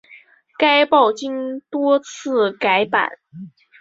[0.57, 3.07] 该报经多次改版。